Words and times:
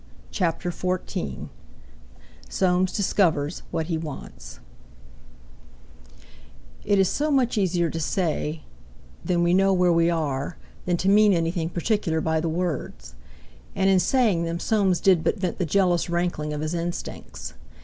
CHAPTER 0.31 0.71
XIV 0.71 1.49
SOAMES 2.49 2.91
DISCOVERS 2.91 3.61
WHAT 3.69 3.85
HE 3.85 3.99
WANTS 3.99 4.59
It 6.83 6.97
is 6.97 7.07
so 7.07 7.29
much 7.29 7.55
easier 7.55 7.87
to 7.91 7.99
say, 7.99 8.63
"Then 9.23 9.43
we 9.43 9.53
know 9.53 9.73
where 9.73 9.93
we 9.93 10.09
are," 10.09 10.57
than 10.85 10.97
to 10.97 11.07
mean 11.07 11.33
anything 11.33 11.69
particular 11.69 12.19
by 12.19 12.39
the 12.39 12.49
words. 12.49 13.13
And 13.75 13.91
in 13.91 13.99
saying 13.99 14.43
them 14.43 14.57
Soames 14.59 15.01
did 15.01 15.23
but 15.23 15.37
vent 15.37 15.59
the 15.59 15.65
jealous 15.67 16.09
rankling 16.09 16.51
of 16.51 16.61
his 16.61 16.73
instincts. 16.73 17.53